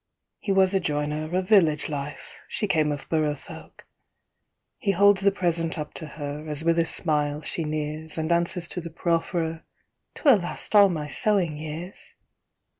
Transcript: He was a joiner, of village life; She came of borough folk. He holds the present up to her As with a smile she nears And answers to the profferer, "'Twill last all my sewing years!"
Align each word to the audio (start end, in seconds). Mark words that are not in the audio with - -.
He 0.39 0.51
was 0.51 0.73
a 0.73 0.79
joiner, 0.79 1.31
of 1.37 1.47
village 1.47 1.87
life; 1.87 2.39
She 2.47 2.65
came 2.65 2.91
of 2.91 3.07
borough 3.07 3.35
folk. 3.35 3.85
He 4.79 4.93
holds 4.93 5.21
the 5.21 5.31
present 5.31 5.77
up 5.77 5.93
to 5.93 6.07
her 6.07 6.49
As 6.49 6.63
with 6.63 6.79
a 6.79 6.87
smile 6.87 7.41
she 7.41 7.63
nears 7.65 8.17
And 8.17 8.31
answers 8.31 8.67
to 8.69 8.81
the 8.81 8.89
profferer, 8.89 9.61
"'Twill 10.15 10.37
last 10.37 10.73
all 10.75 10.89
my 10.89 11.05
sewing 11.05 11.55
years!" 11.55 12.15